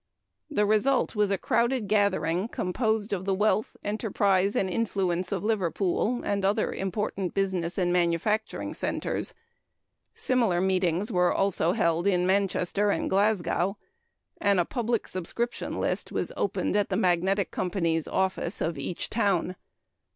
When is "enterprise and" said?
3.83-4.67